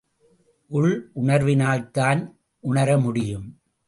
உள்ளுணர்வினால்தான் 0.71 2.31
உணர 2.59 2.97
முடியும். 2.97 3.61